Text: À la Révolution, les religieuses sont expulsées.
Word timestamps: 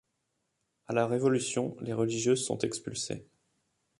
À 0.87 0.93
la 0.93 1.05
Révolution, 1.05 1.77
les 1.81 1.93
religieuses 1.93 2.43
sont 2.43 2.57
expulsées. 2.57 3.27